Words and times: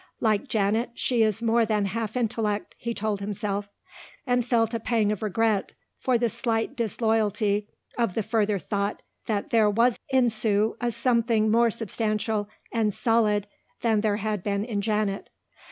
"Like 0.19 0.47
Janet 0.47 0.89
she 0.95 1.21
is 1.21 1.43
more 1.43 1.63
than 1.63 1.85
half 1.85 2.17
intellect," 2.17 2.73
he 2.79 2.91
told 2.91 3.19
himself, 3.19 3.69
and 4.25 4.43
felt 4.43 4.73
a 4.73 4.79
pang 4.79 5.11
of 5.11 5.21
regret 5.21 5.73
for 5.99 6.17
the 6.17 6.27
slight 6.27 6.75
disloyalty 6.75 7.67
of 7.99 8.15
the 8.15 8.23
further 8.23 8.57
thought 8.57 9.03
that 9.27 9.51
there 9.51 9.69
was 9.69 9.99
in 10.09 10.31
Sue 10.31 10.75
a 10.81 10.89
something 10.89 11.51
more 11.51 11.69
substantial 11.69 12.49
and 12.71 12.95
solid 12.95 13.45
than 13.81 14.01
there 14.01 14.17
had 14.17 14.41
been 14.43 14.65
in 14.65 14.81
Janet. 14.81 15.29